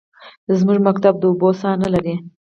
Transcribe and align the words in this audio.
زموږ 0.57 0.77
ښوونځی 0.83 1.09
د 1.21 1.23
اوبو 1.31 1.49
څاه 1.59 1.79
نلري 1.81 2.13